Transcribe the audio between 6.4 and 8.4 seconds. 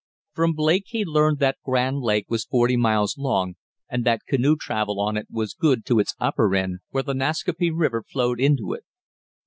end, where the Nascaupee River flowed